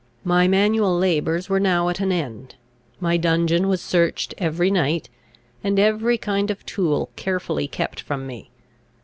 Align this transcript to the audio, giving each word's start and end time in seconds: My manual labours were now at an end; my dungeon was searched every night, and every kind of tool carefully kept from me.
My 0.23 0.47
manual 0.47 0.97
labours 0.97 1.47
were 1.47 1.59
now 1.59 1.87
at 1.87 1.99
an 1.99 2.11
end; 2.11 2.55
my 2.99 3.17
dungeon 3.17 3.67
was 3.67 3.81
searched 3.83 4.33
every 4.39 4.71
night, 4.71 5.09
and 5.63 5.77
every 5.77 6.17
kind 6.17 6.49
of 6.49 6.65
tool 6.65 7.11
carefully 7.15 7.67
kept 7.67 7.99
from 7.99 8.25
me. 8.25 8.49